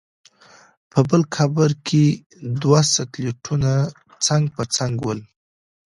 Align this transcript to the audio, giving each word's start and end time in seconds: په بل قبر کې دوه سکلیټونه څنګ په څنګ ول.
په 0.91 0.99
بل 1.09 1.21
قبر 1.35 1.69
کې 1.87 2.05
دوه 2.61 2.81
سکلیټونه 2.95 3.71
څنګ 4.25 4.43
په 4.55 4.63
څنګ 4.75 4.93
ول. 5.05 5.19